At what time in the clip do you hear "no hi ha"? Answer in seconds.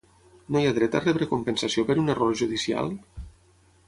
0.53-0.71